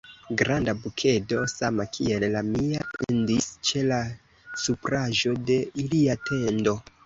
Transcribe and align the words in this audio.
Granda 0.41 0.71
bukedo, 0.85 1.41
sama 1.53 1.85
kiel 1.97 2.25
la 2.37 2.41
mia, 2.49 2.83
pendis 2.95 3.49
ĉe 3.71 3.85
la 3.95 4.01
supraĵo 4.65 5.39
de 5.51 5.63
ilia 5.89 6.21
tendo. 6.29 6.79